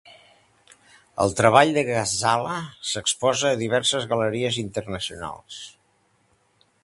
El 1.25 1.33
treball 1.41 1.73
de 1.75 1.83
Ghazala 1.89 2.55
s'exposa 2.93 3.51
a 3.51 3.61
diverses 3.61 4.09
galeries 4.15 4.59
internacionals. 4.67 5.61